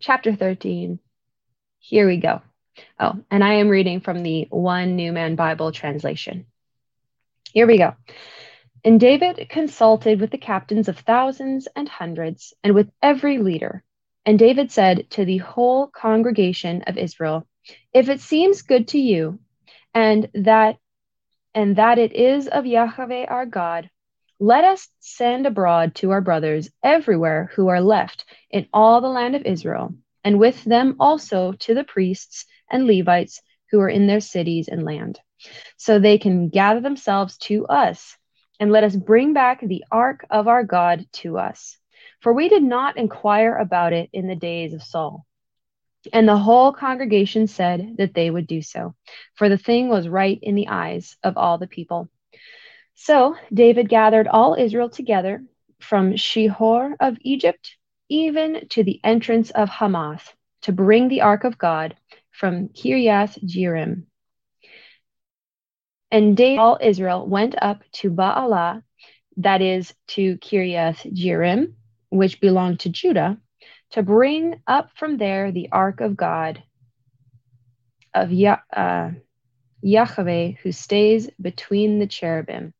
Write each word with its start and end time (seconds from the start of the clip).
chapter 0.00 0.34
13. 0.34 0.98
Here 1.78 2.06
we 2.06 2.18
go. 2.18 2.42
Oh, 2.98 3.14
and 3.30 3.42
I 3.42 3.54
am 3.54 3.68
reading 3.68 4.00
from 4.00 4.22
the 4.22 4.46
One 4.50 4.96
New 4.96 5.12
Man 5.12 5.34
Bible 5.34 5.72
translation. 5.72 6.46
Here 7.52 7.66
we 7.66 7.78
go. 7.78 7.94
And 8.84 9.00
David 9.00 9.48
consulted 9.48 10.20
with 10.20 10.30
the 10.30 10.38
captains 10.38 10.88
of 10.88 10.98
thousands 10.98 11.66
and 11.74 11.88
hundreds, 11.88 12.54
and 12.62 12.74
with 12.74 12.90
every 13.02 13.38
leader. 13.38 13.82
And 14.24 14.38
David 14.38 14.70
said 14.70 15.10
to 15.10 15.24
the 15.24 15.38
whole 15.38 15.86
congregation 15.86 16.82
of 16.82 16.98
Israel, 16.98 17.46
If 17.92 18.08
it 18.08 18.20
seems 18.20 18.62
good 18.62 18.88
to 18.88 18.98
you, 18.98 19.38
and 19.94 20.28
that 20.34 20.78
and 21.54 21.76
that 21.76 21.98
it 21.98 22.12
is 22.12 22.48
of 22.48 22.66
Yahweh 22.66 23.24
our 23.24 23.46
God, 23.46 23.88
let 24.38 24.64
us 24.64 24.88
send 25.00 25.46
abroad 25.46 25.94
to 25.94 26.10
our 26.10 26.20
brothers 26.20 26.68
everywhere 26.82 27.50
who 27.54 27.68
are 27.68 27.80
left 27.80 28.24
in 28.50 28.68
all 28.72 29.00
the 29.00 29.08
land 29.08 29.34
of 29.34 29.46
Israel, 29.46 29.94
and 30.24 30.38
with 30.38 30.62
them 30.64 30.96
also 31.00 31.52
to 31.52 31.74
the 31.74 31.84
priests 31.84 32.44
and 32.70 32.86
Levites 32.86 33.40
who 33.70 33.80
are 33.80 33.88
in 33.88 34.06
their 34.06 34.20
cities 34.20 34.68
and 34.68 34.84
land, 34.84 35.18
so 35.76 35.98
they 35.98 36.18
can 36.18 36.48
gather 36.48 36.80
themselves 36.80 37.38
to 37.38 37.66
us, 37.66 38.16
and 38.60 38.70
let 38.70 38.84
us 38.84 38.94
bring 38.94 39.32
back 39.32 39.60
the 39.60 39.84
ark 39.90 40.26
of 40.30 40.48
our 40.48 40.64
God 40.64 41.06
to 41.12 41.38
us. 41.38 41.78
For 42.20 42.32
we 42.32 42.48
did 42.48 42.62
not 42.62 42.96
inquire 42.96 43.56
about 43.56 43.92
it 43.92 44.10
in 44.12 44.26
the 44.26 44.36
days 44.36 44.74
of 44.74 44.82
Saul. 44.82 45.24
And 46.12 46.28
the 46.28 46.36
whole 46.36 46.72
congregation 46.72 47.46
said 47.46 47.96
that 47.98 48.14
they 48.14 48.30
would 48.30 48.46
do 48.46 48.62
so, 48.62 48.94
for 49.34 49.48
the 49.48 49.58
thing 49.58 49.88
was 49.88 50.08
right 50.08 50.38
in 50.42 50.54
the 50.54 50.68
eyes 50.68 51.16
of 51.22 51.36
all 51.36 51.58
the 51.58 51.66
people. 51.66 52.08
So 52.96 53.36
David 53.52 53.88
gathered 53.88 54.26
all 54.26 54.54
Israel 54.54 54.88
together 54.88 55.44
from 55.80 56.14
Shihor 56.14 56.96
of 56.98 57.18
Egypt 57.20 57.76
even 58.08 58.66
to 58.70 58.82
the 58.82 59.00
entrance 59.04 59.50
of 59.50 59.68
Hamath 59.68 60.34
to 60.62 60.72
bring 60.72 61.08
the 61.08 61.20
ark 61.20 61.44
of 61.44 61.58
God 61.58 61.94
from 62.30 62.68
Kiriath 62.68 63.38
Jearim. 63.44 64.04
And 66.10 66.36
David, 66.36 66.58
all 66.58 66.78
Israel 66.80 67.26
went 67.26 67.54
up 67.60 67.82
to 68.00 68.10
Baalah, 68.10 68.82
that 69.36 69.60
is 69.60 69.92
to 70.08 70.38
Kiriath 70.38 71.04
Jearim, 71.14 71.74
which 72.08 72.40
belonged 72.40 72.80
to 72.80 72.88
Judah, 72.88 73.36
to 73.90 74.02
bring 74.02 74.62
up 74.66 74.90
from 74.96 75.18
there 75.18 75.52
the 75.52 75.68
ark 75.70 76.00
of 76.00 76.16
God 76.16 76.62
of 78.14 78.32
Yah- 78.32 78.62
uh, 78.72 79.10
Yahweh, 79.82 80.52
who 80.62 80.72
stays 80.72 81.28
between 81.38 81.98
the 81.98 82.06
cherubim 82.06 82.72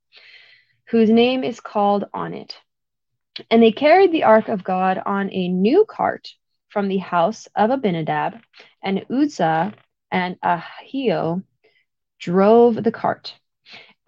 whose 0.89 1.11
name 1.11 1.45
is 1.45 1.61
called 1.61 2.05
on 2.15 2.35
it. 2.35 2.57
And 3.51 3.63
they 3.63 3.73
carried 3.73 4.13
the 4.13 4.25
ark 4.25 4.49
of 4.49 4.65
God 4.65 5.01
on 5.05 5.31
a 5.33 5.49
new 5.49 5.85
cart 5.85 6.29
from 6.69 6.89
the 6.89 6.99
house 6.99 7.49
of 7.55 7.71
Abinadab, 7.71 8.41
and 8.83 9.05
Uzzah 9.11 9.75
and 10.11 10.41
Ahio 10.41 11.43
drove 12.19 12.83
the 12.83 12.93
cart. 12.93 13.35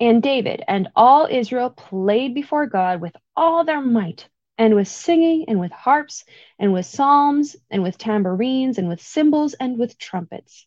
And 0.01 0.23
David 0.23 0.63
and 0.69 0.89
all 0.95 1.27
Israel 1.31 1.71
played 1.71 2.35
before 2.35 2.67
God 2.67 3.01
with 3.01 3.17
all 3.37 3.65
their 3.65 3.81
might, 3.81 4.29
and 4.57 4.75
with 4.75 4.89
singing, 4.89 5.47
and 5.49 5.61
with 5.61 5.73
harps, 5.73 6.25
and 6.59 6.73
with 6.73 6.87
psalms, 6.87 7.57
and 7.71 7.83
with 7.83 7.99
tambourines, 7.99 8.79
and 8.79 8.89
with 8.89 9.01
cymbals, 9.01 9.55
and 9.55 9.79
with 9.79 9.99
trumpets. 9.99 10.67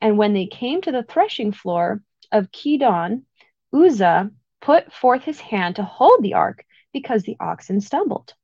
And 0.00 0.16
when 0.16 0.32
they 0.32 0.46
came 0.46 0.80
to 0.82 0.92
the 0.92 1.02
threshing 1.02 1.52
floor 1.52 2.02
of 2.30 2.50
Chidon, 2.52 3.22
Uzzah 3.72 4.30
put 4.60 4.92
forth 4.92 5.24
his 5.24 5.40
hand 5.40 5.76
to 5.76 5.82
hold 5.82 6.22
the 6.22 6.34
ark 6.34 6.64
because 6.92 7.22
the 7.22 7.36
oxen 7.40 7.80
stumbled. 7.80 8.34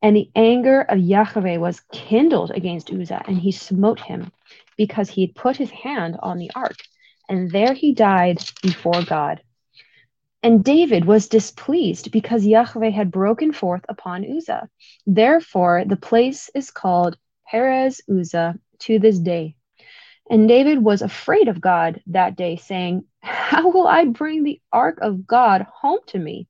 And 0.00 0.16
the 0.16 0.30
anger 0.34 0.82
of 0.82 0.98
Yahweh 0.98 1.58
was 1.58 1.82
kindled 1.92 2.50
against 2.50 2.90
Uzzah, 2.90 3.22
and 3.26 3.38
he 3.38 3.52
smote 3.52 4.00
him 4.00 4.32
because 4.76 5.08
he 5.08 5.26
had 5.26 5.34
put 5.34 5.56
his 5.56 5.70
hand 5.70 6.16
on 6.20 6.38
the 6.38 6.50
ark. 6.54 6.76
And 7.28 7.50
there 7.50 7.72
he 7.72 7.94
died 7.94 8.42
before 8.62 9.02
God. 9.04 9.42
And 10.42 10.64
David 10.64 11.04
was 11.04 11.28
displeased 11.28 12.10
because 12.10 12.44
Yahweh 12.44 12.90
had 12.90 13.12
broken 13.12 13.52
forth 13.52 13.84
upon 13.88 14.24
Uzzah. 14.24 14.68
Therefore, 15.06 15.84
the 15.86 15.96
place 15.96 16.50
is 16.52 16.72
called 16.72 17.16
Perez 17.46 18.00
Uzzah 18.10 18.58
to 18.80 18.98
this 18.98 19.20
day. 19.20 19.54
And 20.32 20.48
David 20.48 20.82
was 20.82 21.02
afraid 21.02 21.48
of 21.48 21.60
God 21.60 22.00
that 22.06 22.36
day, 22.36 22.56
saying, 22.56 23.04
How 23.20 23.68
will 23.68 23.86
I 23.86 24.06
bring 24.06 24.42
the 24.42 24.62
ark 24.72 24.96
of 25.02 25.26
God 25.26 25.66
home 25.70 25.98
to 26.06 26.18
me? 26.18 26.48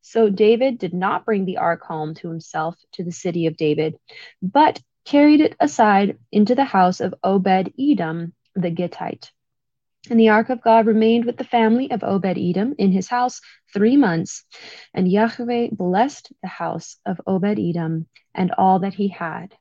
So 0.00 0.30
David 0.30 0.78
did 0.78 0.94
not 0.94 1.26
bring 1.26 1.44
the 1.44 1.58
ark 1.58 1.82
home 1.82 2.14
to 2.14 2.28
himself 2.30 2.76
to 2.92 3.04
the 3.04 3.12
city 3.12 3.44
of 3.44 3.58
David, 3.58 3.96
but 4.40 4.80
carried 5.04 5.42
it 5.42 5.54
aside 5.60 6.16
into 6.32 6.54
the 6.54 6.64
house 6.64 7.00
of 7.00 7.14
Obed 7.22 7.74
Edom 7.78 8.32
the 8.54 8.70
Gittite. 8.70 9.30
And 10.08 10.18
the 10.18 10.30
ark 10.30 10.48
of 10.48 10.62
God 10.62 10.86
remained 10.86 11.26
with 11.26 11.36
the 11.36 11.44
family 11.44 11.90
of 11.90 12.02
Obed 12.02 12.38
Edom 12.38 12.76
in 12.78 12.92
his 12.92 13.08
house 13.08 13.42
three 13.74 13.98
months. 13.98 14.46
And 14.94 15.06
Yahweh 15.06 15.68
blessed 15.72 16.32
the 16.40 16.48
house 16.48 16.96
of 17.04 17.20
Obed 17.26 17.58
Edom 17.58 18.06
and 18.34 18.52
all 18.56 18.78
that 18.78 18.94
he 18.94 19.08
had 19.08 19.54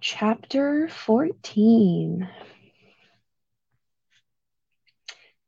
chapter 0.00 0.88
14. 0.88 2.28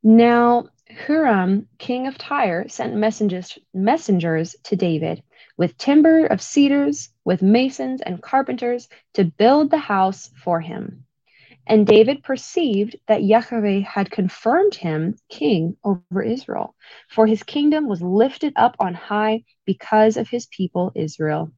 Now, 0.03 0.67
Huram, 1.07 1.67
king 1.79 2.07
of 2.07 2.19
Tyre, 2.19 2.69
sent 2.69 2.95
messengers, 2.95 3.59
messengers 3.73 4.55
to 4.65 4.77
David 4.77 5.23
with 5.57 5.79
timber 5.79 6.27
of 6.27 6.43
cedars, 6.43 7.09
with 7.25 7.41
masons 7.41 8.03
and 8.03 8.23
carpenters 8.23 8.89
to 9.15 9.25
build 9.25 9.71
the 9.71 9.79
house 9.79 10.31
for 10.43 10.61
him. 10.61 11.07
And 11.67 11.87
David 11.87 12.23
perceived 12.23 12.97
that 13.07 13.23
Yahweh 13.23 13.81
had 13.81 14.11
confirmed 14.11 14.75
him 14.75 15.17
king 15.31 15.77
over 15.85 16.23
Israel, 16.23 16.75
for 17.09 17.27
his 17.27 17.43
kingdom 17.43 17.89
was 17.89 18.03
lifted 18.03 18.53
up 18.57 18.77
on 18.81 18.95
high 18.95 19.45
because 19.65 20.17
of 20.17 20.29
his 20.29 20.47
people 20.47 20.93
Israel. 20.95 21.53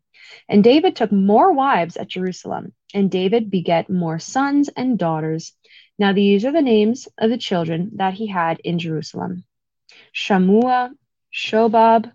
And 0.49 0.63
David 0.65 0.97
took 0.97 1.13
more 1.13 1.53
wives 1.53 1.97
at 1.97 2.09
Jerusalem, 2.09 2.73
and 2.93 3.11
David 3.11 3.51
begat 3.51 3.91
more 3.91 4.19
sons 4.19 4.69
and 4.77 4.99
daughters. 4.99 5.53
Now 5.99 6.13
these 6.13 6.45
are 6.45 6.53
the 6.53 6.63
names 6.63 7.09
of 7.19 7.31
the 7.31 7.39
children 7.39 7.91
that 7.97 8.15
he 8.15 8.27
had 8.27 8.61
in 8.61 8.79
Jerusalem 8.79 9.45
Shammua, 10.13 10.91
Shobab, 11.33 12.13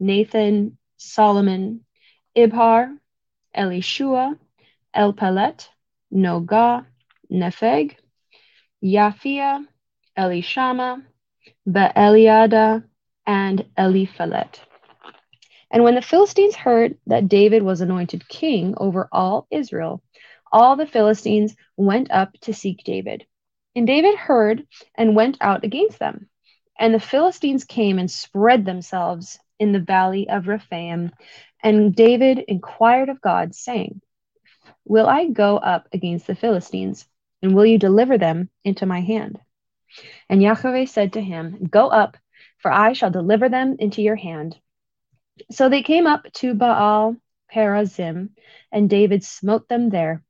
Nathan, 0.00 0.78
Solomon, 0.96 1.84
Ibhar, 2.36 2.96
Elishua, 3.56 4.38
Elpelet, 4.94 5.68
Nogah, 6.12 6.86
Nepheg, 7.30 7.96
Yaphia, 8.82 9.66
Elishama, 10.16 11.02
Beeliada, 11.68 12.84
and 13.26 13.64
Eliphelet. 13.78 14.60
And 15.74 15.82
when 15.82 15.96
the 15.96 16.02
Philistines 16.02 16.54
heard 16.54 16.98
that 17.08 17.26
David 17.26 17.64
was 17.64 17.80
anointed 17.80 18.28
king 18.28 18.74
over 18.76 19.08
all 19.10 19.48
Israel, 19.50 20.04
all 20.52 20.76
the 20.76 20.86
Philistines 20.86 21.56
went 21.76 22.12
up 22.12 22.32
to 22.42 22.54
seek 22.54 22.84
David. 22.84 23.26
And 23.74 23.84
David 23.84 24.14
heard 24.14 24.68
and 24.94 25.16
went 25.16 25.36
out 25.40 25.64
against 25.64 25.98
them. 25.98 26.28
And 26.78 26.94
the 26.94 27.00
Philistines 27.00 27.64
came 27.64 27.98
and 27.98 28.08
spread 28.08 28.64
themselves 28.64 29.36
in 29.58 29.72
the 29.72 29.80
valley 29.80 30.28
of 30.28 30.46
Rephaim. 30.46 31.10
And 31.60 31.92
David 31.92 32.38
inquired 32.46 33.08
of 33.08 33.20
God, 33.20 33.52
saying, 33.56 34.00
Will 34.84 35.08
I 35.08 35.26
go 35.26 35.56
up 35.56 35.88
against 35.92 36.28
the 36.28 36.36
Philistines? 36.36 37.04
And 37.42 37.56
will 37.56 37.66
you 37.66 37.78
deliver 37.78 38.16
them 38.16 38.48
into 38.62 38.86
my 38.86 39.00
hand? 39.00 39.40
And 40.28 40.40
Yahweh 40.40 40.84
said 40.84 41.14
to 41.14 41.20
him, 41.20 41.66
Go 41.68 41.88
up, 41.88 42.16
for 42.58 42.70
I 42.70 42.92
shall 42.92 43.10
deliver 43.10 43.48
them 43.48 43.74
into 43.80 44.02
your 44.02 44.16
hand. 44.16 44.56
So 45.50 45.68
they 45.68 45.82
came 45.82 46.06
up 46.06 46.26
to 46.34 46.54
Baal 46.54 47.16
Perazim, 47.52 48.30
and 48.72 48.90
David 48.90 49.24
smote 49.24 49.68
them 49.68 49.90
there. 49.90 50.22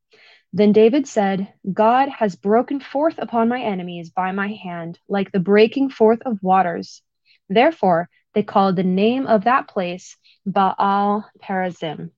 Then 0.53 0.71
David 0.71 1.07
said, 1.07 1.53
God 1.71 2.09
has 2.09 2.35
broken 2.35 2.79
forth 2.79 3.15
upon 3.17 3.49
my 3.49 3.61
enemies 3.61 4.09
by 4.09 4.31
my 4.31 4.53
hand, 4.53 4.99
like 5.09 5.31
the 5.31 5.39
breaking 5.39 5.89
forth 5.89 6.21
of 6.25 6.41
waters. 6.41 7.01
Therefore, 7.49 8.09
they 8.33 8.43
called 8.43 8.75
the 8.75 8.83
name 8.83 9.27
of 9.27 9.43
that 9.43 9.67
place 9.67 10.17
Baal 10.45 11.29
Perazim. 11.41 12.11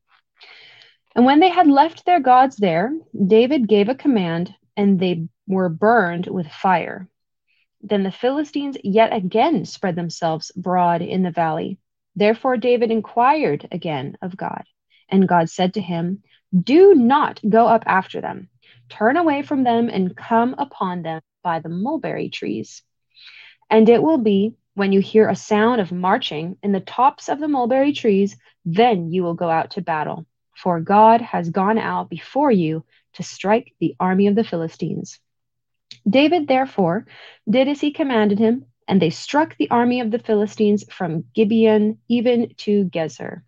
And 1.16 1.26
when 1.26 1.40
they 1.40 1.50
had 1.50 1.68
left 1.68 2.06
their 2.06 2.20
gods 2.20 2.58
there, 2.58 2.94
David 3.26 3.68
gave 3.68 3.90
a 3.90 3.96
command, 3.96 4.54
and 4.76 5.00
they 5.00 5.28
were 5.48 5.70
burned 5.70 6.28
with 6.28 6.48
fire. 6.48 7.08
Then 7.82 8.04
the 8.04 8.12
Philistines 8.12 8.78
yet 8.84 9.14
again 9.14 9.66
spread 9.66 9.96
themselves 9.96 10.52
broad 10.56 11.02
in 11.02 11.24
the 11.24 11.32
valley. 11.32 11.80
Therefore 12.18 12.58
David 12.58 12.90
inquired 12.90 13.68
again 13.72 14.18
of 14.24 14.36
God. 14.36 14.64
And 15.08 15.28
God 15.28 15.52
said 15.52 15.76
to 15.76 15.82
him, 15.82 16.24
Do 16.52 16.96
not 16.96 17.40
go 17.48 17.68
up 17.68 17.84
after 17.86 18.22
them. 18.22 18.50
Turn 18.90 19.18
away 19.18 19.44
from 19.44 19.64
them 19.64 19.88
and 19.88 20.18
come 20.18 20.56
upon 20.58 21.04
them 21.04 21.22
by 21.44 21.60
the 21.60 21.70
mulberry 21.70 22.30
trees. 22.30 22.82
And 23.70 23.88
it 23.88 24.02
will 24.02 24.18
be 24.18 24.56
when 24.74 24.92
you 24.92 25.00
hear 25.00 25.30
a 25.30 25.36
sound 25.36 25.80
of 25.80 25.92
marching 25.92 26.58
in 26.64 26.72
the 26.72 26.80
tops 26.80 27.30
of 27.30 27.40
the 27.40 27.48
mulberry 27.48 27.94
trees, 27.94 28.36
then 28.66 29.12
you 29.12 29.22
will 29.22 29.36
go 29.36 29.50
out 29.50 29.72
to 29.72 29.82
battle. 29.82 30.26
For 30.56 30.82
God 30.82 31.22
has 31.22 31.52
gone 31.52 31.78
out 31.78 32.10
before 32.10 32.52
you 32.52 32.84
to 33.14 33.24
strike 33.24 33.76
the 33.80 33.96
army 34.00 34.26
of 34.26 34.34
the 34.34 34.44
Philistines. 34.44 35.20
David 36.10 36.48
therefore 36.48 37.06
did 37.48 37.68
as 37.68 37.80
he 37.80 37.92
commanded 37.92 38.40
him, 38.40 38.66
and 38.88 39.02
they 39.02 39.10
struck 39.10 39.56
the 39.58 39.70
army 39.70 40.00
of 40.00 40.12
the 40.12 40.20
Philistines 40.20 40.86
from 40.90 41.26
Gibeon 41.34 42.00
even 42.08 42.54
to 42.58 42.86
Gezer. 42.86 43.44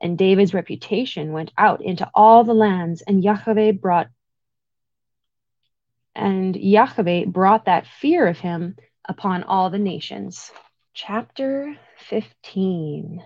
And 0.00 0.18
David's 0.18 0.52
reputation 0.52 1.32
went 1.32 1.52
out 1.56 1.82
into 1.82 2.10
all 2.14 2.44
the 2.44 2.54
lands, 2.54 3.02
and 3.02 3.22
Yahweh 3.22 3.72
brought 3.72 4.08
and 6.14 6.54
Yahweh 6.54 7.24
brought 7.26 7.64
that 7.64 7.86
fear 7.86 8.26
of 8.26 8.38
him 8.38 8.76
upon 9.08 9.42
all 9.42 9.70
the 9.70 9.78
nations. 9.78 10.50
Chapter 10.92 11.76
15 11.98 13.22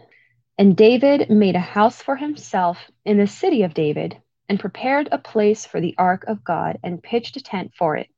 And 0.57 0.77
David 0.77 1.29
made 1.29 1.55
a 1.55 1.61
house 1.61 2.01
for 2.01 2.17
himself 2.17 2.91
in 3.05 3.19
the 3.19 3.27
city 3.27 3.63
of 3.63 3.75
David, 3.75 4.17
and 4.49 4.59
prepared 4.59 5.09
a 5.13 5.19
place 5.19 5.67
for 5.67 5.81
the 5.81 5.95
ark 5.99 6.25
of 6.27 6.43
God, 6.43 6.79
and 6.83 7.03
pitched 7.03 7.37
a 7.37 7.43
tent 7.43 7.73
for 7.77 7.97
it. 7.97 8.09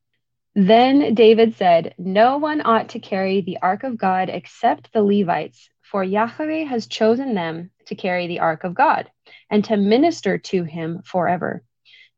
Then 0.55 1.14
David 1.14 1.55
said, 1.56 1.94
No 1.97 2.38
one 2.38 2.61
ought 2.61 2.91
to 2.91 2.99
carry 2.99 3.41
the 3.41 3.58
ark 3.62 3.85
of 3.85 3.97
God 3.97 4.29
except 4.29 4.93
the 4.93 5.02
Levites, 5.02 5.70
for 5.81 6.02
Yahweh 6.02 6.64
has 6.64 6.88
chosen 6.88 7.35
them 7.35 7.70
to 7.87 7.94
carry 7.94 8.26
the 8.26 8.41
ark 8.41 8.64
of 8.64 8.75
God 8.75 9.11
and 9.49 9.64
to 9.67 9.76
minister 9.76 10.38
to 10.38 10.64
him 10.64 11.02
forever. 11.05 11.62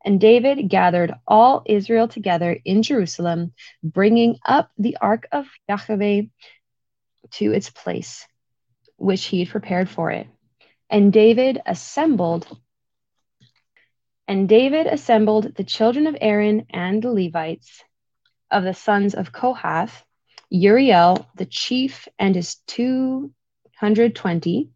And 0.03 0.19
David 0.19 0.67
gathered 0.67 1.13
all 1.27 1.61
Israel 1.65 2.07
together 2.07 2.57
in 2.65 2.81
Jerusalem, 2.81 3.53
bringing 3.83 4.37
up 4.45 4.71
the 4.77 4.97
ark 4.99 5.27
of 5.31 5.45
Yahweh 5.69 6.23
to 7.33 7.51
its 7.53 7.69
place, 7.69 8.27
which 8.97 9.25
he 9.25 9.39
had 9.39 9.49
prepared 9.49 9.89
for 9.89 10.09
it. 10.09 10.27
And 10.89 11.13
David 11.13 11.61
assembled 11.65 12.47
and 14.27 14.47
David 14.49 14.87
assembled 14.87 15.55
the 15.55 15.63
children 15.63 16.07
of 16.07 16.17
Aaron 16.19 16.65
and 16.69 17.01
the 17.01 17.11
Levites 17.11 17.83
of 18.53 18.63
the 18.63 18.73
sons 18.73 19.13
of 19.15 19.31
Kohath, 19.31 20.05
Uriel, 20.51 21.27
the 21.35 21.47
chief, 21.47 22.07
and 22.19 22.35
his 22.35 22.57
220. 22.67 24.69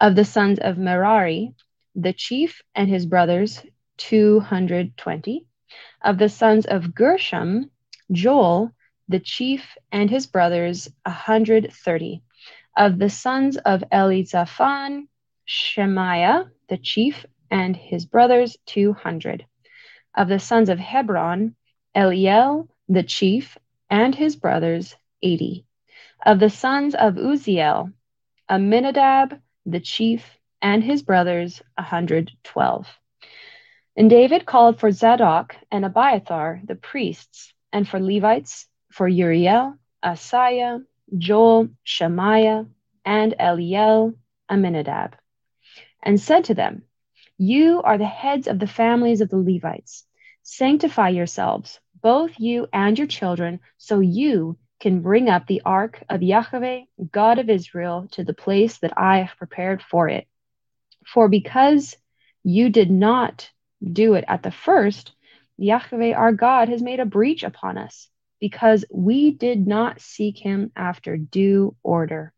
Of 0.00 0.16
the 0.16 0.24
sons 0.24 0.58
of 0.58 0.76
Merari, 0.76 1.54
the 1.94 2.12
chief 2.12 2.60
and 2.74 2.88
his 2.88 3.06
brothers, 3.06 3.62
220. 3.98 5.46
Of 6.02 6.18
the 6.18 6.28
sons 6.28 6.66
of 6.66 6.92
Gershom, 6.92 7.70
Joel, 8.10 8.72
the 9.08 9.20
chief, 9.20 9.76
and 9.92 10.10
his 10.10 10.26
brothers, 10.26 10.90
130. 11.04 12.20
Of 12.76 12.98
the 12.98 13.10
sons 13.10 13.56
of 13.56 13.84
Elizaphan, 13.92 15.06
Shemaiah, 15.44 16.50
the 16.68 16.78
chief, 16.78 17.24
and 17.50 17.76
his 17.76 18.06
brothers, 18.06 18.56
200. 18.66 19.46
Of 20.16 20.26
the 20.26 20.40
sons 20.40 20.68
of 20.68 20.80
Hebron, 20.80 21.54
Eliel, 21.94 22.66
the 22.88 23.02
chief, 23.02 23.56
and 23.90 24.14
his 24.14 24.36
brothers, 24.36 24.94
eighty. 25.22 25.64
Of 26.24 26.40
the 26.40 26.50
sons 26.50 26.94
of 26.94 27.14
Uzziel, 27.14 27.92
Amminadab, 28.48 29.40
the 29.66 29.80
chief, 29.80 30.38
and 30.60 30.82
his 30.82 31.02
brothers, 31.02 31.62
a 31.76 31.82
hundred 31.82 32.30
twelve. 32.42 32.86
And 33.96 34.10
David 34.10 34.46
called 34.46 34.80
for 34.80 34.90
Zadok 34.90 35.56
and 35.70 35.84
Abiathar, 35.84 36.60
the 36.64 36.74
priests, 36.74 37.52
and 37.72 37.88
for 37.88 38.00
Levites, 38.00 38.66
for 38.90 39.06
Uriel, 39.06 39.74
Asaiah, 40.02 40.82
Joel, 41.16 41.68
Shemaiah, 41.84 42.66
and 43.04 43.34
Eliel, 43.38 44.14
Amminadab, 44.50 45.16
and 46.02 46.20
said 46.20 46.44
to 46.44 46.54
them, 46.54 46.82
You 47.38 47.82
are 47.82 47.98
the 47.98 48.06
heads 48.06 48.46
of 48.48 48.58
the 48.58 48.66
families 48.66 49.20
of 49.20 49.28
the 49.30 49.36
Levites. 49.36 50.04
Sanctify 50.42 51.10
yourselves, 51.10 51.80
both 52.04 52.38
you 52.38 52.68
and 52.70 52.98
your 52.98 53.06
children, 53.06 53.58
so 53.78 53.98
you 53.98 54.58
can 54.78 55.00
bring 55.00 55.30
up 55.30 55.46
the 55.46 55.62
ark 55.64 56.04
of 56.10 56.22
Yahweh, 56.22 56.82
God 57.10 57.38
of 57.38 57.48
Israel, 57.48 58.06
to 58.12 58.22
the 58.22 58.34
place 58.34 58.76
that 58.78 58.92
I 58.98 59.20
have 59.20 59.38
prepared 59.38 59.82
for 59.82 60.10
it. 60.10 60.28
For 61.06 61.30
because 61.30 61.96
you 62.42 62.68
did 62.68 62.90
not 62.90 63.50
do 63.82 64.14
it 64.14 64.24
at 64.28 64.42
the 64.42 64.50
first, 64.50 65.12
Yahweh 65.56 66.12
our 66.12 66.32
God 66.32 66.68
has 66.68 66.82
made 66.82 67.00
a 67.00 67.06
breach 67.06 67.42
upon 67.42 67.78
us, 67.78 68.10
because 68.38 68.84
we 68.92 69.30
did 69.30 69.66
not 69.66 70.02
seek 70.02 70.36
him 70.36 70.72
after 70.76 71.16
due 71.16 71.74
order. 71.82 72.34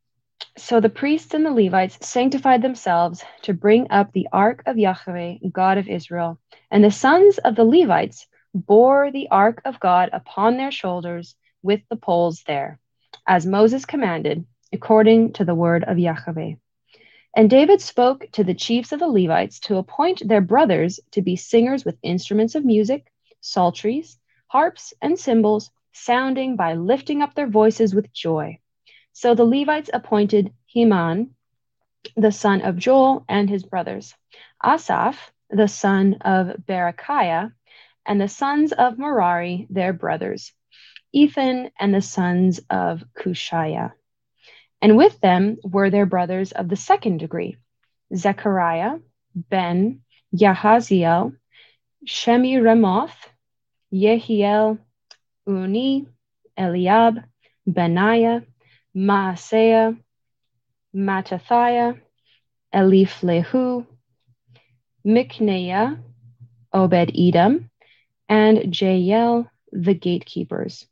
So 0.57 0.81
the 0.81 0.89
priests 0.89 1.35
and 1.35 1.45
the 1.45 1.51
Levites 1.51 2.07
sanctified 2.07 2.63
themselves 2.63 3.25
to 3.43 3.53
bring 3.53 3.91
up 3.91 4.13
the 4.13 4.29
ark 4.33 4.63
of 4.67 4.79
Yahweh, 4.79 5.39
God 5.51 5.77
of 5.79 5.89
Israel. 5.89 6.39
And 6.71 6.85
the 6.85 6.93
sons 6.93 7.39
of 7.39 7.57
the 7.57 7.65
Levites 7.65 8.29
bore 8.57 9.11
the 9.11 9.29
ark 9.31 9.61
of 9.65 9.79
God 9.81 10.11
upon 10.13 10.57
their 10.57 10.73
shoulders 10.73 11.37
with 11.63 11.81
the 11.91 11.97
poles 11.97 12.43
there, 12.47 12.79
as 13.27 13.45
Moses 13.45 13.85
commanded, 13.85 14.47
according 14.73 15.35
to 15.35 15.45
the 15.45 15.55
word 15.55 15.85
of 15.85 15.99
Yahweh. 15.99 16.55
And 17.37 17.51
David 17.51 17.83
spoke 17.83 18.27
to 18.33 18.45
the 18.45 18.55
chiefs 18.55 18.93
of 18.93 19.01
the 19.01 19.09
Levites 19.09 19.61
to 19.61 19.77
appoint 19.77 20.27
their 20.27 20.41
brothers 20.41 21.01
to 21.11 21.21
be 21.21 21.37
singers 21.37 21.85
with 21.85 21.99
instruments 22.03 22.55
of 22.55 22.65
music, 22.65 23.13
psalteries, 23.43 24.19
harps, 24.47 24.95
and 25.03 25.19
cymbals, 25.19 25.71
sounding 25.93 26.57
by 26.57 26.75
lifting 26.75 27.21
up 27.21 27.35
their 27.35 27.47
voices 27.47 27.95
with 27.95 28.13
joy. 28.13 28.59
So 29.13 29.35
the 29.35 29.45
Levites 29.45 29.91
appointed 29.93 30.53
Heman, 30.65 31.35
the 32.17 32.33
son 32.33 32.63
of 32.63 32.77
Joel, 32.79 33.25
and 33.29 33.51
his 33.51 33.65
brothers, 33.65 34.15
Asaph, 34.65 35.19
the 35.51 35.69
son 35.69 36.15
of 36.23 36.57
Berechiah, 36.67 37.53
and 38.07 38.21
the 38.21 38.29
sons 38.29 38.73
of 38.73 38.99
Merari, 38.99 39.67
their 39.71 39.93
brothers, 39.93 40.53
Ethan 41.13 41.71
and 41.79 41.95
the 41.95 42.03
sons 42.03 42.61
of 42.71 43.03
Cushiah. 43.19 43.93
And 44.81 44.97
with 44.97 45.21
them 45.21 45.57
were 45.65 45.91
their 45.91 46.07
brothers 46.07 46.53
of 46.53 46.69
the 46.69 46.77
second 46.77 47.19
degree, 47.19 47.57
Zechariah, 48.15 48.99
Ben, 49.35 50.01
Yahaziel, 50.35 51.37
Shemiramoth, 52.07 53.17
Yehiel, 53.93 54.79
Unni, 55.49 56.07
Eliab, 56.57 57.25
Benaiah, 57.67 58.45
Maaseiah, 58.95 59.99
Mattathiah, 60.95 62.01
Eliphelehu, 62.75 63.87
Mikneiah, 65.07 65.99
Obed 66.73 67.13
Edom, 67.17 67.71
and 68.29 68.79
Jael, 68.81 69.51
the 69.73 69.95
gatekeepers. 69.95 70.87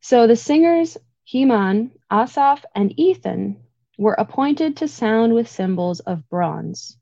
So 0.00 0.26
the 0.26 0.36
singers 0.36 0.96
Heman, 1.24 1.92
Asaph, 2.10 2.64
and 2.74 2.98
Ethan 2.98 3.56
were 3.96 4.14
appointed 4.14 4.76
to 4.76 4.88
sound 4.88 5.34
with 5.34 5.48
cymbals 5.48 6.00
of 6.00 6.28
bronze, 6.28 6.98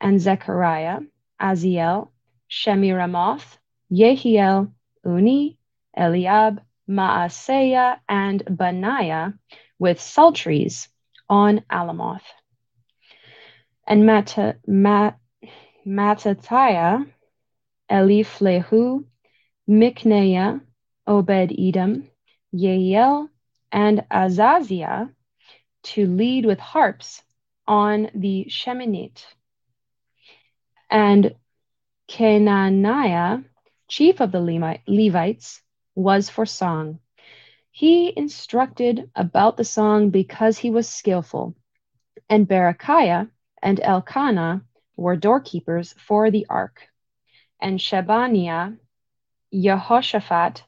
and 0.00 0.20
Zechariah, 0.20 1.00
Aziel, 1.40 2.10
Shemiramoth, 2.50 3.58
Yehiel, 3.92 4.72
Unni, 5.04 5.58
Eliab, 5.96 6.62
Maaseiah, 6.88 7.98
and 8.08 8.42
Benaiah 8.44 9.34
with 9.78 10.00
psalteries 10.00 10.88
on 11.28 11.62
Alamoth. 11.70 12.24
And 13.86 14.06
Mat- 14.06 14.58
Mat- 14.66 15.18
Mattathiah 17.90 18.64
Eliphelehu, 18.64 19.04
Mikneiah, 19.68 20.60
Obed 21.06 21.52
Edom, 21.58 22.08
Yael, 22.54 23.28
and 23.72 24.04
Azaziah 24.10 25.10
to 25.82 26.06
lead 26.06 26.46
with 26.46 26.58
harps 26.58 27.22
on 27.66 28.10
the 28.14 28.46
Sheminith. 28.48 29.24
And 30.90 31.34
Kenaniah, 32.08 33.44
chief 33.88 34.20
of 34.20 34.32
the 34.32 34.40
Levites, 34.86 35.62
was 35.94 36.30
for 36.30 36.46
song. 36.46 37.00
He 37.70 38.12
instructed 38.16 39.10
about 39.14 39.56
the 39.56 39.64
song 39.64 40.10
because 40.10 40.58
he 40.58 40.70
was 40.70 40.88
skillful. 40.88 41.54
And 42.28 42.48
Berechiah 42.48 43.30
and 43.62 43.80
Elkanah 43.80 44.62
were 44.96 45.16
doorkeepers 45.16 45.94
for 45.98 46.30
the 46.30 46.46
ark, 46.48 46.88
and 47.60 47.78
Shebaniah, 47.78 48.76
Jehoshaphat, 49.52 50.64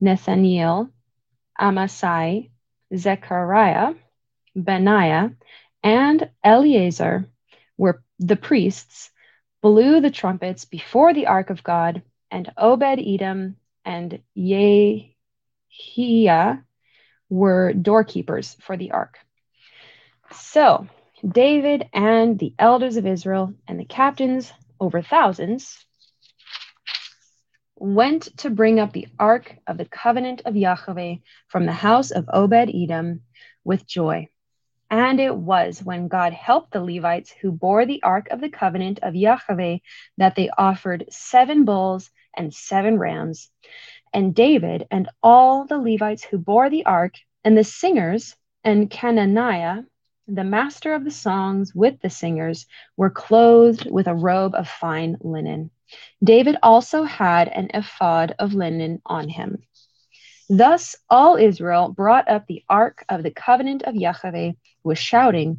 Nathaniel, 0.00 0.90
Amasai, 1.58 2.50
Zechariah, 2.94 3.94
Benaiah, 4.54 5.34
and 5.82 6.30
Eleazar 6.44 7.28
were 7.76 8.02
the 8.18 8.36
priests, 8.36 9.10
blew 9.62 10.00
the 10.00 10.10
trumpets 10.10 10.64
before 10.64 11.14
the 11.14 11.26
ark 11.26 11.50
of 11.50 11.62
God, 11.62 12.02
and 12.30 12.52
Obed 12.56 13.00
Edom 13.00 13.56
and 13.84 14.20
Yehiah 14.36 15.04
were 17.28 17.72
doorkeepers 17.72 18.56
for 18.60 18.76
the 18.76 18.92
ark. 18.92 19.18
So 20.32 20.86
David 21.26 21.88
and 21.92 22.38
the 22.38 22.54
elders 22.58 22.96
of 22.96 23.06
Israel 23.06 23.54
and 23.66 23.80
the 23.80 23.84
captains, 23.84 24.52
over 24.78 25.00
thousands, 25.00 25.85
went 27.76 28.36
to 28.38 28.50
bring 28.50 28.80
up 28.80 28.92
the 28.92 29.08
ark 29.18 29.56
of 29.66 29.76
the 29.76 29.84
covenant 29.84 30.42
of 30.44 30.56
Yahweh 30.56 31.16
from 31.48 31.66
the 31.66 31.72
house 31.72 32.10
of 32.10 32.28
Obed 32.32 32.70
Edom 32.74 33.20
with 33.64 33.86
joy. 33.86 34.28
And 34.90 35.20
it 35.20 35.34
was 35.34 35.82
when 35.82 36.08
God 36.08 36.32
helped 36.32 36.72
the 36.72 36.82
Levites 36.82 37.30
who 37.30 37.52
bore 37.52 37.86
the 37.86 38.02
ark 38.02 38.28
of 38.30 38.40
the 38.40 38.48
covenant 38.48 39.00
of 39.02 39.14
Yahweh 39.14 39.78
that 40.16 40.36
they 40.36 40.48
offered 40.56 41.06
seven 41.10 41.64
bulls 41.64 42.10
and 42.36 42.54
seven 42.54 42.98
rams. 42.98 43.50
And 44.14 44.34
David 44.34 44.86
and 44.90 45.08
all 45.22 45.66
the 45.66 45.78
Levites 45.78 46.24
who 46.24 46.38
bore 46.38 46.70
the 46.70 46.86
ark, 46.86 47.14
and 47.44 47.56
the 47.56 47.64
singers, 47.64 48.34
and 48.64 48.90
Cananiah, 48.90 49.84
the 50.26 50.44
master 50.44 50.94
of 50.94 51.04
the 51.04 51.10
songs 51.10 51.74
with 51.74 52.00
the 52.00 52.10
singers, 52.10 52.66
were 52.96 53.10
clothed 53.10 53.90
with 53.90 54.06
a 54.06 54.14
robe 54.14 54.54
of 54.54 54.68
fine 54.68 55.16
linen. 55.20 55.70
David 56.22 56.56
also 56.62 57.02
had 57.04 57.48
an 57.48 57.70
ephod 57.74 58.34
of 58.38 58.54
linen 58.54 59.00
on 59.06 59.28
him. 59.28 59.62
Thus 60.48 60.96
all 61.10 61.36
Israel 61.36 61.88
brought 61.88 62.28
up 62.28 62.46
the 62.46 62.64
ark 62.68 63.04
of 63.08 63.22
the 63.22 63.30
covenant 63.30 63.82
of 63.82 63.96
Yahweh 63.96 64.52
with 64.84 64.98
shouting, 64.98 65.58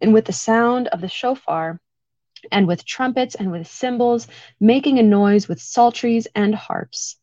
and 0.00 0.14
with 0.14 0.26
the 0.26 0.32
sound 0.32 0.88
of 0.88 1.00
the 1.00 1.08
shofar, 1.08 1.80
and 2.52 2.66
with 2.66 2.84
trumpets 2.84 3.34
and 3.34 3.50
with 3.50 3.66
cymbals, 3.66 4.28
making 4.60 4.98
a 4.98 5.02
noise 5.02 5.48
with 5.48 5.60
psalteries 5.60 6.28
and 6.34 6.54
harps. 6.54 7.16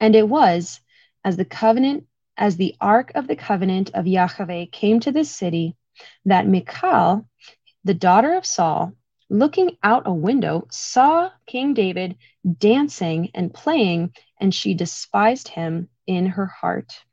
And 0.00 0.16
it 0.16 0.28
was 0.28 0.80
as 1.24 1.36
the 1.36 1.44
covenant, 1.44 2.06
as 2.36 2.56
the 2.56 2.74
ark 2.80 3.12
of 3.14 3.28
the 3.28 3.36
covenant 3.36 3.90
of 3.94 4.06
Yahweh 4.06 4.66
came 4.72 5.00
to 5.00 5.12
this 5.12 5.30
city, 5.30 5.76
that 6.24 6.46
Michal, 6.46 7.28
the 7.84 7.94
daughter 7.94 8.34
of 8.34 8.46
Saul, 8.46 8.92
looking 9.30 9.76
out 9.82 10.06
a 10.06 10.12
window, 10.12 10.66
saw 10.70 11.30
King 11.46 11.74
David 11.74 12.16
dancing 12.58 13.30
and 13.34 13.52
playing, 13.52 14.12
and 14.40 14.54
she 14.54 14.74
despised 14.74 15.48
him 15.48 15.88
in 16.06 16.26
her 16.26 16.46
heart. 16.46 17.04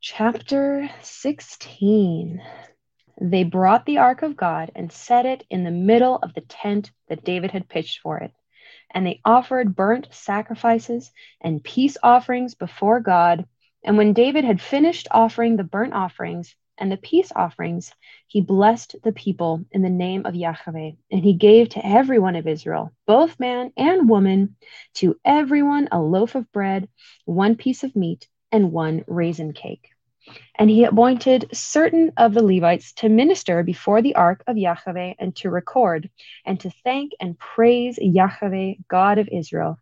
Chapter 0.00 0.88
16 1.02 2.42
They 3.20 3.44
brought 3.44 3.86
the 3.86 3.98
ark 3.98 4.22
of 4.22 4.36
God 4.36 4.70
and 4.74 4.90
set 4.90 5.26
it 5.26 5.44
in 5.50 5.64
the 5.64 5.70
middle 5.70 6.16
of 6.16 6.34
the 6.34 6.40
tent 6.42 6.90
that 7.08 7.24
David 7.24 7.50
had 7.50 7.68
pitched 7.68 8.00
for 8.00 8.18
it. 8.18 8.32
And 8.90 9.06
they 9.06 9.20
offered 9.24 9.76
burnt 9.76 10.08
sacrifices 10.12 11.10
and 11.40 11.62
peace 11.62 11.96
offerings 12.02 12.54
before 12.54 13.00
God. 13.00 13.46
And 13.82 13.96
when 13.96 14.12
David 14.12 14.44
had 14.44 14.60
finished 14.60 15.08
offering 15.10 15.56
the 15.56 15.64
burnt 15.64 15.94
offerings, 15.94 16.54
and 16.78 16.90
the 16.90 16.96
peace 16.96 17.30
offerings, 17.34 17.92
he 18.26 18.40
blessed 18.40 18.96
the 19.02 19.12
people 19.12 19.64
in 19.72 19.82
the 19.82 19.90
name 19.90 20.26
of 20.26 20.34
Yahweh, 20.34 20.92
and 21.10 21.24
he 21.24 21.34
gave 21.34 21.68
to 21.70 21.86
every 21.86 22.18
one 22.18 22.36
of 22.36 22.46
Israel, 22.46 22.92
both 23.06 23.38
man 23.38 23.72
and 23.76 24.08
woman, 24.08 24.56
to 24.94 25.18
everyone 25.24 25.88
a 25.92 26.00
loaf 26.00 26.34
of 26.34 26.50
bread, 26.52 26.88
one 27.24 27.56
piece 27.56 27.84
of 27.84 27.94
meat, 27.94 28.28
and 28.50 28.72
one 28.72 29.04
raisin 29.06 29.52
cake. 29.52 29.88
And 30.56 30.70
he 30.70 30.84
appointed 30.84 31.50
certain 31.52 32.12
of 32.16 32.32
the 32.32 32.42
Levites 32.42 32.92
to 32.94 33.08
minister 33.08 33.62
before 33.62 34.00
the 34.00 34.14
ark 34.14 34.42
of 34.46 34.56
Yahweh 34.56 35.14
and 35.18 35.34
to 35.36 35.50
record 35.50 36.08
and 36.46 36.58
to 36.60 36.70
thank 36.82 37.12
and 37.20 37.38
praise 37.38 37.98
Yahweh, 38.00 38.74
God 38.88 39.18
of 39.18 39.28
Israel. 39.30 39.78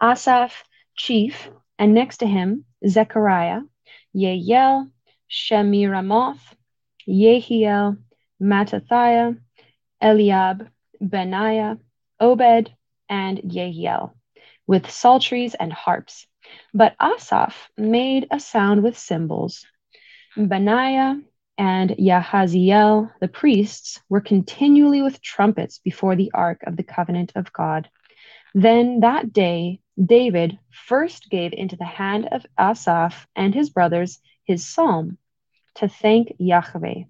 Asaph, 0.00 0.64
chief, 0.96 1.50
and 1.78 1.94
next 1.94 2.18
to 2.18 2.26
him, 2.26 2.64
Zechariah, 2.86 3.62
Yeiel, 4.14 4.90
Shemiramoth, 5.34 6.54
Yehiel, 7.08 7.98
Mattathiah, 8.40 9.36
Eliab, 10.00 10.68
Benaiah, 11.00 11.78
Obed, 12.20 12.72
and 13.08 13.38
Yehiel, 13.38 14.12
with 14.68 14.88
psalteries 14.88 15.54
and 15.54 15.72
harps. 15.72 16.28
But 16.72 16.94
Asaph 17.00 17.68
made 17.76 18.28
a 18.30 18.38
sound 18.38 18.84
with 18.84 18.96
cymbals. 18.96 19.66
Benaiah 20.36 21.20
and 21.58 21.90
Yahaziel, 21.90 23.10
the 23.20 23.28
priests, 23.28 24.00
were 24.08 24.20
continually 24.20 25.02
with 25.02 25.20
trumpets 25.20 25.80
before 25.80 26.14
the 26.14 26.30
ark 26.32 26.62
of 26.64 26.76
the 26.76 26.84
covenant 26.84 27.32
of 27.34 27.52
God. 27.52 27.90
Then 28.54 29.00
that 29.00 29.32
day, 29.32 29.80
David 30.00 30.60
first 30.70 31.28
gave 31.28 31.52
into 31.52 31.74
the 31.74 31.84
hand 31.84 32.28
of 32.30 32.46
Asaph 32.56 33.26
and 33.34 33.52
his 33.52 33.70
brothers 33.70 34.20
his 34.44 34.64
psalm 34.66 35.18
to 35.76 35.88
thank 35.88 36.34
Yahweh. 36.38 37.04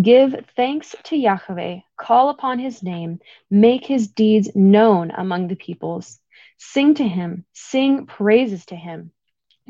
Give 0.00 0.44
thanks 0.54 0.94
to 1.04 1.16
Yahweh, 1.16 1.80
call 1.96 2.28
upon 2.28 2.58
his 2.58 2.82
name, 2.82 3.20
make 3.50 3.86
his 3.86 4.08
deeds 4.08 4.50
known 4.54 5.10
among 5.10 5.48
the 5.48 5.56
peoples. 5.56 6.20
Sing 6.58 6.94
to 6.94 7.06
him, 7.06 7.44
sing 7.52 8.06
praises 8.06 8.66
to 8.66 8.76
him, 8.76 9.12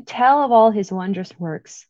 tell 0.05 0.43
of 0.43 0.51
all 0.51 0.71
his 0.71 0.91
wondrous 0.91 1.37
works. 1.39 1.85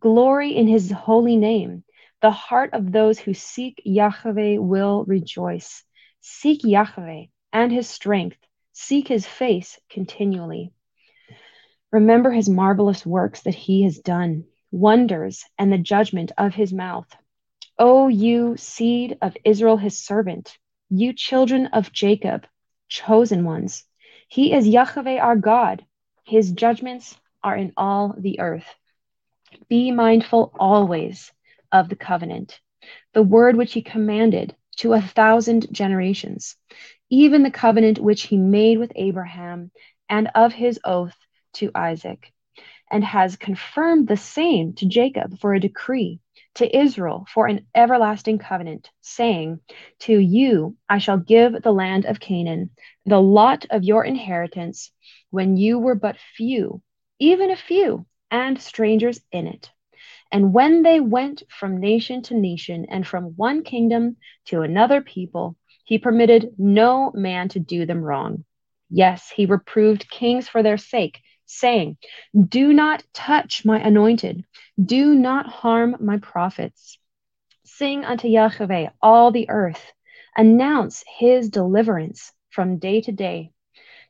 Glory 0.00 0.54
in 0.56 0.68
his 0.68 0.90
holy 0.90 1.36
name. 1.36 1.84
The 2.20 2.30
heart 2.30 2.70
of 2.72 2.92
those 2.92 3.18
who 3.18 3.34
seek 3.34 3.82
Yahweh 3.84 4.58
will 4.58 5.04
rejoice. 5.04 5.82
Seek 6.20 6.64
Yahweh 6.64 7.26
and 7.52 7.72
his 7.72 7.88
strength, 7.88 8.38
seek 8.72 9.08
his 9.08 9.26
face 9.26 9.78
continually. 9.90 10.72
Remember 11.90 12.30
his 12.30 12.48
marvelous 12.48 13.04
works 13.04 13.42
that 13.42 13.54
he 13.54 13.82
has 13.82 13.98
done 13.98 14.44
wonders, 14.74 15.44
and 15.56 15.72
the 15.72 15.78
judgment 15.78 16.32
of 16.36 16.52
his 16.52 16.72
mouth. 16.72 17.06
O 17.78 18.08
you 18.08 18.56
seed 18.56 19.16
of 19.22 19.36
Israel, 19.44 19.76
his 19.76 20.04
servant, 20.04 20.58
you 20.90 21.12
children 21.12 21.66
of 21.66 21.92
Jacob, 21.92 22.44
chosen 22.88 23.44
ones. 23.44 23.84
He 24.28 24.52
is 24.52 24.66
Yahweh 24.66 25.18
our 25.18 25.36
God. 25.36 25.84
His 26.24 26.50
judgments 26.50 27.16
are 27.42 27.56
in 27.56 27.72
all 27.76 28.16
the 28.18 28.40
earth. 28.40 28.66
Be 29.68 29.92
mindful 29.92 30.52
always 30.58 31.32
of 31.70 31.88
the 31.88 31.96
covenant, 31.96 32.58
the 33.12 33.22
word 33.22 33.56
which 33.56 33.74
he 33.74 33.82
commanded 33.82 34.56
to 34.78 34.92
a 34.92 35.00
thousand 35.00 35.72
generations, 35.72 36.56
even 37.10 37.44
the 37.44 37.50
covenant 37.50 38.00
which 38.00 38.22
he 38.22 38.36
made 38.36 38.78
with 38.78 38.90
Abraham 38.96 39.70
and 40.08 40.30
of 40.34 40.52
his 40.52 40.80
oath 40.84 41.16
to 41.54 41.70
Isaac 41.76 42.32
and 42.90 43.04
has 43.04 43.36
confirmed 43.36 44.06
the 44.06 44.16
same 44.16 44.72
to 44.74 44.86
Jacob 44.86 45.38
for 45.40 45.54
a 45.54 45.60
decree, 45.60 46.20
to 46.54 46.76
Israel 46.76 47.26
for 47.32 47.46
an 47.46 47.66
everlasting 47.74 48.38
covenant, 48.38 48.90
saying, 49.00 49.60
To 50.00 50.18
you 50.18 50.76
I 50.88 50.98
shall 50.98 51.18
give 51.18 51.62
the 51.62 51.72
land 51.72 52.04
of 52.04 52.20
Canaan, 52.20 52.70
the 53.04 53.20
lot 53.20 53.66
of 53.70 53.84
your 53.84 54.04
inheritance, 54.04 54.90
when 55.30 55.56
you 55.56 55.78
were 55.78 55.94
but 55.94 56.16
few, 56.36 56.82
even 57.18 57.50
a 57.50 57.56
few, 57.56 58.06
and 58.30 58.60
strangers 58.60 59.20
in 59.32 59.46
it. 59.46 59.70
And 60.30 60.52
when 60.52 60.82
they 60.82 61.00
went 61.00 61.42
from 61.48 61.80
nation 61.80 62.22
to 62.22 62.34
nation 62.34 62.86
and 62.88 63.06
from 63.06 63.34
one 63.36 63.62
kingdom 63.62 64.16
to 64.46 64.62
another 64.62 65.00
people, 65.00 65.56
he 65.84 65.98
permitted 65.98 66.54
no 66.58 67.12
man 67.14 67.48
to 67.50 67.60
do 67.60 67.86
them 67.86 68.02
wrong. 68.02 68.44
Yes, 68.90 69.30
he 69.30 69.46
reproved 69.46 70.10
kings 70.10 70.48
for 70.48 70.62
their 70.62 70.78
sake 70.78 71.20
saying, 71.46 71.96
Do 72.48 72.72
not 72.72 73.02
touch 73.12 73.64
my 73.64 73.80
anointed, 73.80 74.44
do 74.82 75.14
not 75.14 75.46
harm 75.46 75.96
my 76.00 76.18
prophets. 76.18 76.98
Sing 77.64 78.04
unto 78.04 78.28
Yahweh 78.28 78.90
all 79.00 79.30
the 79.30 79.48
earth, 79.48 79.92
announce 80.36 81.04
his 81.18 81.48
deliverance 81.48 82.32
from 82.50 82.78
day 82.78 83.00
to 83.00 83.12
day. 83.12 83.50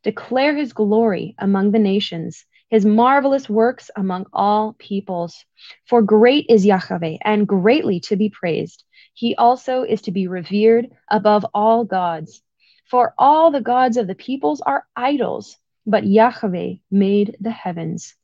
Declare 0.02 0.56
his 0.56 0.72
glory 0.72 1.34
among 1.38 1.70
the 1.70 1.78
nations, 1.78 2.44
his 2.68 2.84
marvelous 2.84 3.48
works 3.48 3.90
among 3.96 4.26
all 4.32 4.74
peoples. 4.78 5.44
For 5.86 6.02
great 6.02 6.46
is 6.48 6.66
Yahweh, 6.66 7.18
and 7.22 7.48
greatly 7.48 8.00
to 8.00 8.16
be 8.16 8.28
praised. 8.28 8.84
He 9.14 9.34
also 9.36 9.82
is 9.82 10.02
to 10.02 10.12
be 10.12 10.26
revered 10.26 10.88
above 11.10 11.46
all 11.54 11.84
gods. 11.84 12.42
For 12.90 13.14
all 13.16 13.50
the 13.50 13.60
gods 13.60 13.96
of 13.96 14.06
the 14.06 14.14
peoples 14.14 14.60
are 14.60 14.86
idols 14.96 15.56
but 15.86 16.06
Yahweh 16.06 16.74
made 16.90 17.36
the 17.40 17.50
heavens. 17.50 18.14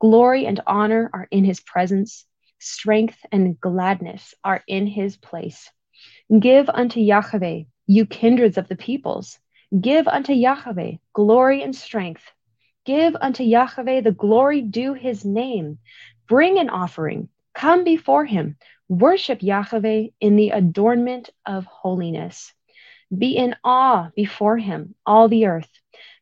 Glory 0.00 0.46
and 0.46 0.60
honor 0.66 1.10
are 1.12 1.28
in 1.30 1.44
his 1.44 1.60
presence. 1.60 2.26
Strength 2.58 3.18
and 3.32 3.60
gladness 3.60 4.34
are 4.44 4.62
in 4.66 4.86
his 4.86 5.16
place. 5.16 5.70
Give 6.38 6.68
unto 6.68 7.00
Yahweh, 7.00 7.64
you 7.86 8.06
kindreds 8.06 8.58
of 8.58 8.68
the 8.68 8.76
peoples. 8.76 9.38
Give 9.80 10.06
unto 10.06 10.32
Yahweh 10.32 10.96
glory 11.12 11.62
and 11.62 11.74
strength. 11.74 12.22
Give 12.84 13.16
unto 13.20 13.42
Yahweh 13.42 14.00
the 14.02 14.12
glory 14.12 14.62
due 14.62 14.94
his 14.94 15.24
name. 15.24 15.78
Bring 16.26 16.58
an 16.58 16.70
offering. 16.70 17.28
Come 17.54 17.84
before 17.84 18.24
him. 18.24 18.56
Worship 18.88 19.42
Yahweh 19.42 20.08
in 20.20 20.36
the 20.36 20.50
adornment 20.50 21.30
of 21.44 21.66
holiness. 21.66 22.52
Be 23.16 23.36
in 23.36 23.56
awe 23.64 24.10
before 24.14 24.58
him, 24.58 24.94
all 25.04 25.28
the 25.28 25.46
earth. 25.46 25.70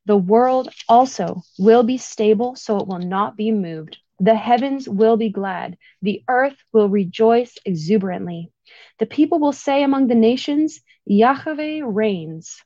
The 0.07 0.17
world 0.17 0.69
also 0.89 1.43
will 1.59 1.83
be 1.83 1.99
stable, 1.99 2.55
so 2.55 2.79
it 2.79 2.87
will 2.87 3.01
not 3.01 3.37
be 3.37 3.51
moved. 3.51 3.99
The 4.21 4.37
heavens 4.37 4.89
will 4.89 5.17
be 5.17 5.31
glad. 5.31 5.77
The 6.01 6.23
earth 6.29 6.57
will 6.73 6.89
rejoice 6.89 7.59
exuberantly. 7.65 8.53
The 9.01 9.07
people 9.07 9.41
will 9.41 9.53
say 9.53 9.83
among 9.83 10.07
the 10.07 10.15
nations, 10.15 10.81
Yahweh 11.07 11.81
reigns. 11.85 12.63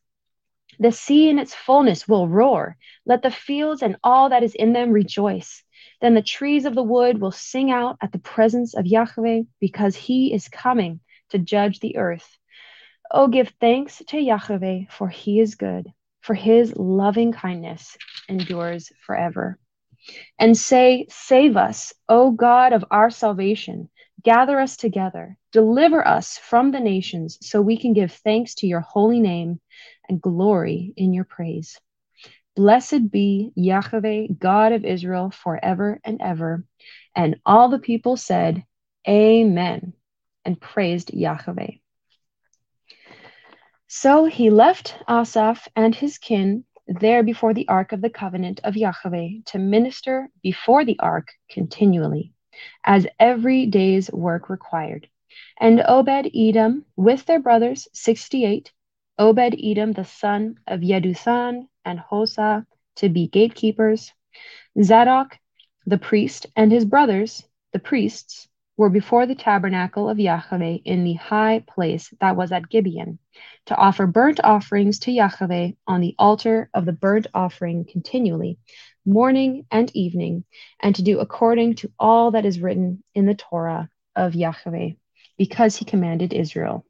The 0.78 0.92
sea 0.92 1.30
in 1.30 1.38
its 1.38 1.54
fullness 1.54 2.06
will 2.06 2.28
roar. 2.28 2.76
Let 3.06 3.22
the 3.22 3.30
fields 3.30 3.82
and 3.82 3.96
all 4.04 4.28
that 4.28 4.42
is 4.42 4.54
in 4.54 4.74
them 4.74 4.90
rejoice. 4.90 5.62
Then 6.02 6.12
the 6.12 6.20
trees 6.20 6.66
of 6.66 6.74
the 6.74 6.82
wood 6.82 7.22
will 7.22 7.32
sing 7.32 7.70
out 7.70 7.96
at 8.02 8.12
the 8.12 8.18
presence 8.18 8.74
of 8.74 8.86
Yahweh 8.86 9.44
because 9.60 9.96
he 9.96 10.34
is 10.34 10.48
coming 10.48 11.00
to 11.30 11.38
judge 11.38 11.80
the 11.80 11.96
earth. 11.96 12.36
Oh, 13.10 13.28
give 13.28 13.48
thanks 13.60 14.02
to 14.08 14.20
Yahweh, 14.20 14.88
for 14.90 15.08
he 15.08 15.40
is 15.40 15.54
good 15.54 15.90
for 16.20 16.34
his 16.34 16.74
loving 16.76 17.32
kindness 17.32 17.96
endures 18.28 18.92
forever. 19.06 19.58
And 20.38 20.56
say, 20.56 21.06
Save 21.10 21.56
us, 21.56 21.92
O 22.08 22.30
God 22.30 22.72
of 22.72 22.84
our 22.90 23.10
salvation. 23.10 23.90
Gather 24.22 24.60
us 24.60 24.76
together. 24.76 25.36
Deliver 25.52 26.06
us 26.06 26.38
from 26.38 26.70
the 26.70 26.80
nations 26.80 27.38
so 27.42 27.60
we 27.60 27.78
can 27.78 27.92
give 27.92 28.12
thanks 28.12 28.54
to 28.56 28.66
your 28.66 28.80
holy 28.80 29.20
name 29.20 29.60
and 30.08 30.20
glory 30.20 30.92
in 30.96 31.12
your 31.14 31.24
praise. 31.24 31.80
Blessed 32.56 33.10
be 33.10 33.52
Yahweh, 33.54 34.26
God 34.38 34.72
of 34.72 34.84
Israel, 34.84 35.30
forever 35.30 36.00
and 36.04 36.20
ever. 36.20 36.64
And 37.14 37.40
all 37.46 37.68
the 37.68 37.78
people 37.78 38.16
said, 38.16 38.64
Amen, 39.08 39.94
and 40.44 40.60
praised 40.60 41.14
Yahweh. 41.14 41.72
So 43.92 44.26
he 44.26 44.50
left 44.50 44.96
Asaph 45.08 45.66
and 45.74 45.92
his 45.92 46.16
kin 46.16 46.62
there 46.86 47.24
before 47.24 47.52
the 47.52 47.66
ark 47.66 47.90
of 47.90 48.00
the 48.00 48.08
covenant 48.08 48.60
of 48.62 48.76
Yahweh 48.76 49.40
to 49.46 49.58
minister 49.58 50.30
before 50.44 50.84
the 50.84 50.96
ark 51.00 51.32
continually, 51.50 52.32
as 52.84 53.08
every 53.18 53.66
day's 53.66 54.08
work 54.12 54.48
required. 54.48 55.08
And 55.58 55.82
Obed 55.88 56.30
Edom 56.32 56.84
with 56.94 57.26
their 57.26 57.40
brothers, 57.40 57.88
68, 57.92 58.72
Obed 59.18 59.56
Edom 59.60 59.90
the 59.90 60.04
son 60.04 60.60
of 60.68 60.82
Jeduthun 60.82 61.66
and 61.84 61.98
Hosah 61.98 62.64
to 62.94 63.08
be 63.08 63.26
gatekeepers, 63.26 64.12
Zadok 64.80 65.36
the 65.84 65.98
priest 65.98 66.46
and 66.54 66.70
his 66.70 66.84
brothers, 66.84 67.42
the 67.72 67.80
priests, 67.80 68.46
were 68.80 68.88
before 68.88 69.26
the 69.26 69.34
tabernacle 69.34 70.08
of 70.08 70.18
Yahweh 70.18 70.78
in 70.86 71.04
the 71.04 71.12
high 71.12 71.62
place 71.68 72.14
that 72.18 72.34
was 72.34 72.50
at 72.50 72.70
Gibeon, 72.70 73.18
to 73.66 73.76
offer 73.76 74.06
burnt 74.06 74.40
offerings 74.42 75.00
to 75.00 75.12
Yahweh 75.12 75.72
on 75.86 76.00
the 76.00 76.14
altar 76.18 76.70
of 76.72 76.86
the 76.86 76.92
burnt 76.94 77.26
offering 77.34 77.84
continually, 77.84 78.56
morning 79.04 79.66
and 79.70 79.94
evening, 79.94 80.44
and 80.82 80.94
to 80.94 81.02
do 81.02 81.20
according 81.20 81.74
to 81.74 81.92
all 81.98 82.30
that 82.30 82.46
is 82.46 82.58
written 82.58 83.04
in 83.14 83.26
the 83.26 83.34
Torah 83.34 83.90
of 84.16 84.34
Yahweh, 84.34 84.92
because 85.36 85.76
he 85.76 85.84
commanded 85.84 86.32
Israel. 86.32 86.86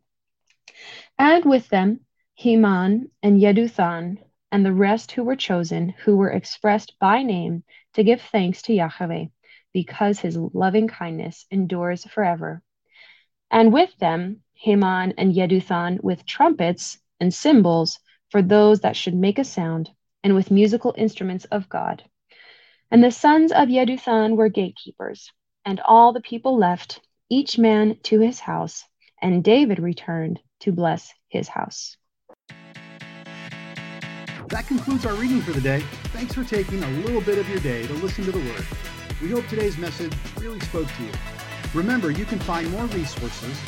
And 1.18 1.44
with 1.44 1.68
them 1.70 2.02
Heman 2.34 3.10
and 3.20 3.40
Jeduthun 3.40 4.18
and 4.52 4.64
the 4.64 4.72
rest 4.72 5.10
who 5.10 5.24
were 5.24 5.34
chosen, 5.34 5.88
who 6.04 6.16
were 6.16 6.30
expressed 6.30 6.94
by 7.00 7.24
name 7.24 7.64
to 7.94 8.04
give 8.04 8.22
thanks 8.22 8.62
to 8.62 8.74
Yahweh 8.74 9.24
because 9.72 10.18
his 10.18 10.36
loving 10.36 10.88
kindness 10.88 11.46
endures 11.50 12.04
forever. 12.04 12.62
And 13.50 13.72
with 13.72 13.96
them, 13.98 14.42
Heman 14.54 15.14
and 15.16 15.34
Jeduthun 15.34 16.02
with 16.02 16.26
trumpets 16.26 16.98
and 17.18 17.32
cymbals 17.32 17.98
for 18.30 18.42
those 18.42 18.80
that 18.80 18.96
should 18.96 19.14
make 19.14 19.38
a 19.38 19.44
sound, 19.44 19.90
and 20.22 20.34
with 20.34 20.50
musical 20.50 20.94
instruments 20.96 21.44
of 21.46 21.68
God. 21.68 22.04
And 22.90 23.02
the 23.02 23.10
sons 23.10 23.52
of 23.52 23.68
Jeduthun 23.68 24.36
were 24.36 24.48
gatekeepers, 24.48 25.30
and 25.64 25.80
all 25.80 26.12
the 26.12 26.20
people 26.20 26.56
left, 26.56 27.00
each 27.28 27.58
man 27.58 27.96
to 28.04 28.20
his 28.20 28.40
house, 28.40 28.84
and 29.20 29.42
David 29.44 29.78
returned 29.78 30.40
to 30.60 30.72
bless 30.72 31.12
his 31.28 31.48
house. 31.48 31.96
That 34.48 34.66
concludes 34.66 35.06
our 35.06 35.14
reading 35.14 35.40
for 35.40 35.52
the 35.52 35.60
day. 35.60 35.80
Thanks 36.12 36.34
for 36.34 36.44
taking 36.44 36.82
a 36.82 36.90
little 36.90 37.20
bit 37.20 37.38
of 37.38 37.48
your 37.48 37.60
day 37.60 37.86
to 37.86 37.92
listen 37.94 38.24
to 38.24 38.32
the 38.32 38.38
Word. 38.38 38.66
We 39.20 39.30
hope 39.30 39.46
today's 39.48 39.76
message 39.76 40.12
really 40.38 40.60
spoke 40.60 40.88
to 40.88 41.02
you. 41.02 41.12
Remember, 41.74 42.10
you 42.10 42.24
can 42.24 42.38
find 42.38 42.70
more 42.70 42.86
resources, 42.86 43.60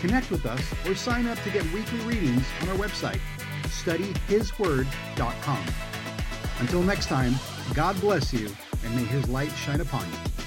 connect 0.00 0.30
with 0.30 0.46
us, 0.46 0.62
or 0.86 0.94
sign 0.94 1.26
up 1.26 1.42
to 1.42 1.50
get 1.50 1.64
weekly 1.72 1.98
readings 2.00 2.46
on 2.62 2.68
our 2.68 2.76
website, 2.76 3.18
studyhisword.com. 3.64 5.64
Until 6.60 6.82
next 6.82 7.06
time, 7.06 7.34
God 7.74 8.00
bless 8.00 8.32
you, 8.32 8.54
and 8.84 8.94
may 8.94 9.04
His 9.04 9.28
light 9.28 9.50
shine 9.52 9.80
upon 9.80 10.06
you. 10.06 10.39